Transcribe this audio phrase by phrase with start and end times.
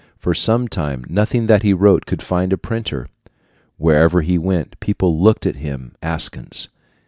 [0.17, 3.05] For some time, nothing that he wrote could find a printer.
[3.77, 6.69] Wherever he went, people looked at him askance.